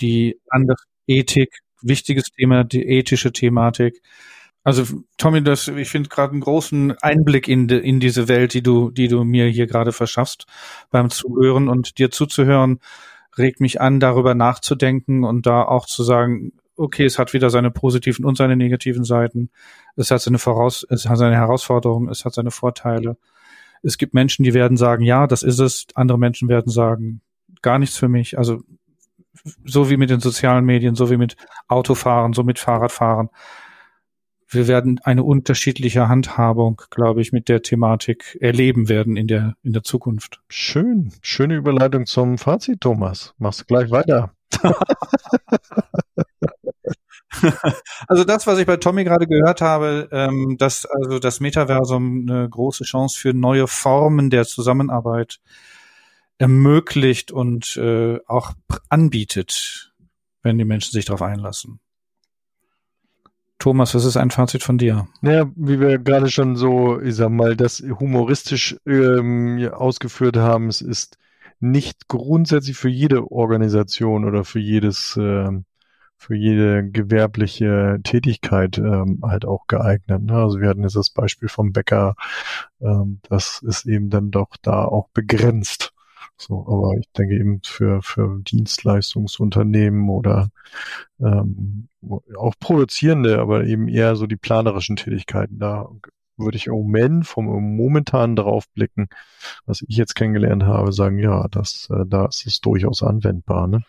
[0.00, 4.00] die andere Ethik, wichtiges Thema, die ethische Thematik.
[4.68, 4.84] Also
[5.16, 8.90] Tommy, das, ich finde gerade einen großen Einblick in, de, in diese Welt, die du,
[8.90, 10.44] die du mir hier gerade verschaffst
[10.90, 12.78] beim Zuhören und dir zuzuhören,
[13.38, 17.70] regt mich an, darüber nachzudenken und da auch zu sagen, okay, es hat wieder seine
[17.70, 19.48] positiven und seine negativen Seiten.
[19.96, 23.16] Es hat seine Voraus, es hat seine Herausforderungen, es hat seine Vorteile.
[23.82, 25.86] Es gibt Menschen, die werden sagen, ja, das ist es.
[25.94, 27.22] Andere Menschen werden sagen,
[27.62, 28.36] gar nichts für mich.
[28.36, 28.60] Also
[29.64, 31.36] so wie mit den sozialen Medien, so wie mit
[31.68, 33.30] Autofahren, so mit Fahrradfahren
[34.50, 39.72] wir werden eine unterschiedliche Handhabung, glaube ich, mit der Thematik erleben werden in der, in
[39.74, 40.40] der Zukunft.
[40.48, 41.12] Schön.
[41.20, 43.34] Schöne Überleitung zum Fazit, Thomas.
[43.38, 44.32] Machst du gleich weiter.
[48.08, 52.48] also das, was ich bei Tommy gerade gehört habe, ähm, dass also das Metaversum eine
[52.48, 55.40] große Chance für neue Formen der Zusammenarbeit
[56.38, 58.52] ermöglicht und äh, auch
[58.88, 59.92] anbietet,
[60.42, 61.80] wenn die Menschen sich darauf einlassen.
[63.58, 65.08] Thomas, was ist ein Fazit von dir?
[65.20, 70.80] Naja, wie wir gerade schon so, ich sag mal, das humoristisch ähm, ausgeführt haben, es
[70.80, 71.18] ist
[71.60, 75.50] nicht grundsätzlich für jede Organisation oder für jedes, äh,
[76.16, 80.22] für jede gewerbliche Tätigkeit ähm, halt auch geeignet.
[80.22, 80.34] Ne?
[80.34, 82.14] Also wir hatten jetzt das Beispiel vom Bäcker,
[82.80, 85.92] ähm, das ist eben dann doch da auch begrenzt.
[86.40, 90.50] So, aber ich denke eben für, für Dienstleistungsunternehmen oder
[91.20, 91.88] ähm,
[92.36, 95.88] auch produzierende, aber eben eher so die planerischen Tätigkeiten, da
[96.36, 97.46] würde ich im Moment vom
[97.76, 99.08] momentan drauf blicken,
[99.66, 103.66] was ich jetzt kennengelernt habe, sagen, ja, das, äh, da ist es durchaus anwendbar.
[103.66, 103.82] Ne?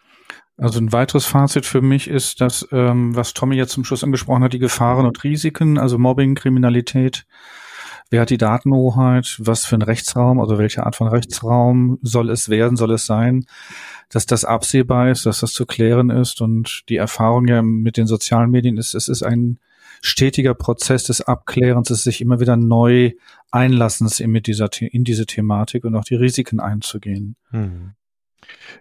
[0.57, 4.43] Also ein weiteres Fazit für mich ist, dass, ähm, was Tommy jetzt zum Schluss angesprochen
[4.43, 7.25] hat, die Gefahren und Risiken, also Mobbing, Kriminalität,
[8.09, 9.35] Wer hat die Datenhoheit?
[9.39, 10.39] Was für ein Rechtsraum?
[10.39, 12.75] Also welche Art von Rechtsraum soll es werden?
[12.75, 13.45] Soll es sein?
[14.09, 18.07] Dass das absehbar ist, dass das zu klären ist und die Erfahrung ja mit den
[18.07, 19.59] sozialen Medien ist, es ist ein
[20.01, 23.11] stetiger Prozess des Abklärens, des sich immer wieder neu
[23.51, 27.35] Einlassens in, mit dieser, in diese Thematik und auch die Risiken einzugehen.
[27.51, 27.93] Hm.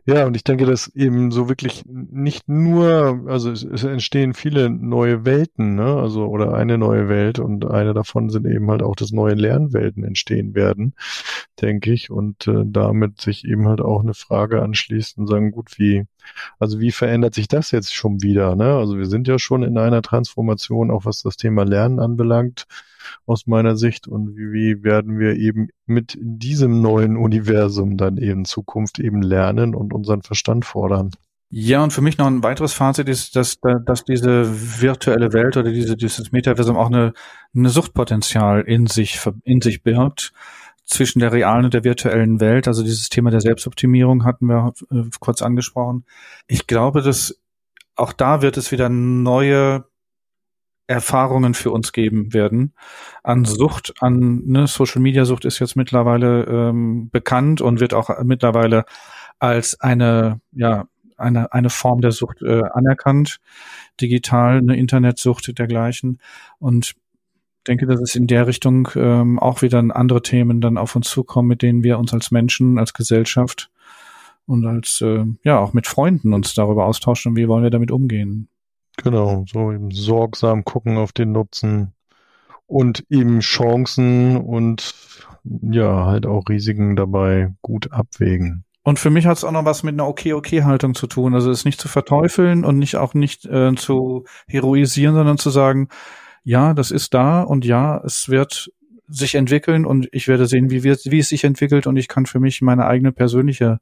[0.06, 4.70] Ja, und ich denke, dass eben so wirklich nicht nur, also es, es, entstehen viele
[4.70, 5.96] neue Welten, ne?
[5.96, 10.04] Also oder eine neue Welt und eine davon sind eben halt auch, dass neue Lernwelten
[10.04, 10.94] entstehen werden,
[11.60, 12.10] denke ich.
[12.10, 16.06] Und äh, damit sich eben halt auch eine Frage anschließt und sagen, gut, wie,
[16.58, 18.56] also wie verändert sich das jetzt schon wieder?
[18.56, 18.76] Ne?
[18.76, 22.66] Also wir sind ja schon in einer Transformation, auch was das Thema Lernen anbelangt
[23.26, 28.98] aus meiner Sicht und wie, werden wir eben mit diesem neuen Universum dann eben Zukunft
[28.98, 31.10] eben lernen und unseren Verstand fordern.
[31.50, 34.46] Ja, und für mich noch ein weiteres Fazit ist, dass, dass diese
[34.82, 37.14] virtuelle Welt oder diese, dieses Metaversum auch eine,
[37.54, 40.32] eine Suchtpotenzial in sich, in sich birgt
[40.84, 42.68] zwischen der realen und der virtuellen Welt.
[42.68, 46.04] Also dieses Thema der Selbstoptimierung hatten wir äh, kurz angesprochen.
[46.48, 47.40] Ich glaube, dass
[47.94, 49.84] auch da wird es wieder neue
[50.88, 52.72] Erfahrungen für uns geben werden.
[53.22, 58.10] An Sucht, an ne, Social Media Sucht ist jetzt mittlerweile ähm, bekannt und wird auch
[58.24, 58.84] mittlerweile
[59.38, 63.38] als eine, ja, eine, eine Form der Sucht äh, anerkannt.
[64.00, 66.20] Digital, eine Internetsucht dergleichen.
[66.58, 66.94] Und
[67.68, 71.48] denke, dass es in der Richtung ähm, auch wieder andere Themen dann auf uns zukommen,
[71.48, 73.70] mit denen wir uns als Menschen, als Gesellschaft
[74.46, 78.48] und als, äh, ja, auch mit Freunden uns darüber austauschen, wie wollen wir damit umgehen.
[79.02, 81.92] Genau, so eben sorgsam gucken auf den Nutzen
[82.66, 84.94] und eben Chancen und
[85.44, 88.64] ja, halt auch Risiken dabei gut abwägen.
[88.82, 91.34] Und für mich hat es auch noch was mit einer Okay-Okay-Haltung zu tun.
[91.34, 95.88] Also es nicht zu verteufeln und nicht auch nicht äh, zu heroisieren, sondern zu sagen,
[96.42, 98.70] ja, das ist da und ja, es wird
[99.06, 102.26] sich entwickeln und ich werde sehen, wie, wir, wie es sich entwickelt und ich kann
[102.26, 103.78] für mich meine eigene persönliche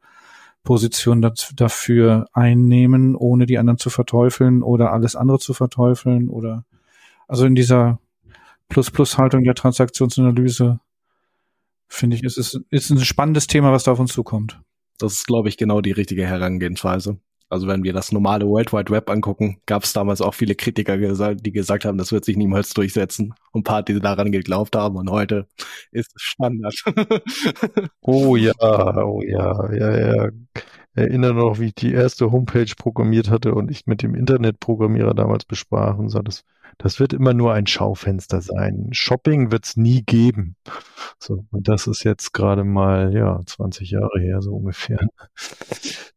[0.66, 1.22] Position
[1.54, 6.66] dafür einnehmen, ohne die anderen zu verteufeln oder alles andere zu verteufeln oder
[7.28, 8.00] also in dieser
[8.68, 10.80] Plus-Plus-Haltung der Transaktionsanalyse
[11.88, 14.60] finde ich, ist es ist ein spannendes Thema, was da auf uns zukommt.
[14.98, 17.18] Das ist, glaube ich, genau die richtige Herangehensweise.
[17.48, 20.96] Also wenn wir das normale World Wide Web angucken, gab es damals auch viele Kritiker,
[21.34, 23.34] die gesagt haben, das wird sich niemals durchsetzen.
[23.52, 24.96] Und ein paar, die daran geglaubt haben.
[24.96, 25.46] Und heute
[25.92, 26.74] ist es Standard.
[28.00, 30.30] oh ja, oh ja, ja, ja.
[30.94, 35.44] Erinnere noch, wie ich die erste Homepage programmiert hatte und ich mit dem Internetprogrammierer damals
[35.44, 36.44] besprach und sagte, das
[36.78, 38.88] das wird immer nur ein Schaufenster sein.
[38.92, 40.56] Shopping wird es nie geben.
[41.18, 44.98] So, und das ist jetzt gerade mal, ja, 20 Jahre her, so ungefähr.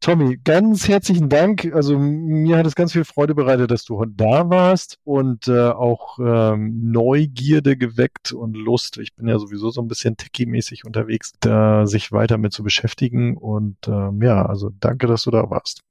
[0.01, 1.71] Tommy, ganz herzlichen Dank.
[1.73, 6.19] Also mir hat es ganz viel Freude bereitet, dass du da warst und äh, auch
[6.19, 8.97] ähm, Neugierde geweckt und Lust.
[8.97, 13.37] Ich bin ja sowieso so ein bisschen techie-mäßig unterwegs, da sich weiter mit zu beschäftigen.
[13.37, 15.83] Und ähm, ja, also danke, dass du da warst.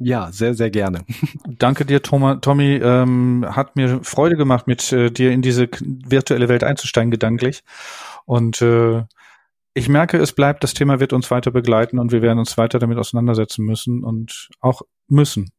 [0.00, 1.04] Ja, sehr, sehr gerne.
[1.46, 2.80] Danke dir, Thomas, Tommy.
[2.82, 7.64] Ähm, hat mir Freude gemacht, mit äh, dir in diese virtuelle Welt einzusteigen, gedanklich.
[8.24, 9.02] Und äh,
[9.74, 12.78] ich merke, es bleibt, das Thema wird uns weiter begleiten und wir werden uns weiter
[12.78, 15.50] damit auseinandersetzen müssen und auch müssen.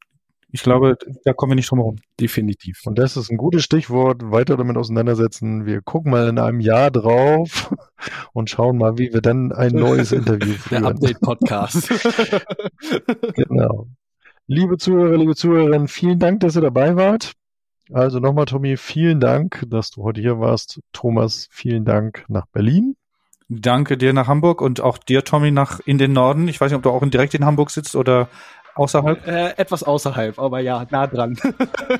[0.51, 1.97] Ich glaube, da kommen wir nicht drum herum.
[2.19, 2.81] Definitiv.
[2.85, 5.65] Und das ist ein gutes Stichwort, weiter damit auseinandersetzen.
[5.65, 7.75] Wir gucken mal in einem Jahr drauf
[8.33, 10.83] und schauen mal, wie wir dann ein neues Interview führen.
[10.83, 11.89] Der Update-Podcast.
[13.35, 13.87] genau.
[14.51, 17.33] Liebe Zuhörer, liebe Zuhörerinnen, vielen Dank, dass ihr dabei wart.
[17.93, 20.79] Also nochmal, Tommy, vielen Dank, dass du heute hier warst.
[20.91, 22.95] Thomas, vielen Dank nach Berlin.
[23.47, 26.47] Danke dir nach Hamburg und auch dir, Tommy, nach in den Norden.
[26.47, 28.27] Ich weiß nicht, ob du auch direkt in Hamburg sitzt oder
[28.73, 29.27] außerhalb.
[29.27, 31.37] Äh, etwas außerhalb, aber ja, nah dran.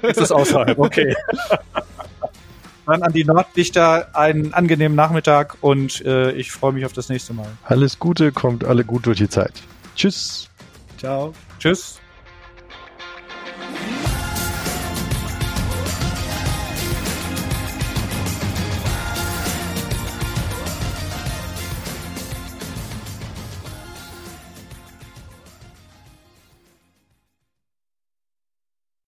[0.01, 1.15] Ist außerhalb, okay.
[2.87, 7.35] Dann an die Norddichter einen angenehmen Nachmittag und äh, ich freue mich auf das nächste
[7.35, 7.45] Mal.
[7.65, 9.61] Alles Gute, kommt alle gut durch die Zeit.
[9.95, 10.49] Tschüss.
[10.97, 11.35] Ciao.
[11.59, 11.99] Tschüss.